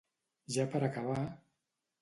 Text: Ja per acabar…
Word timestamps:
Ja 0.55 0.65
per 0.75 0.81
acabar… 0.89 1.21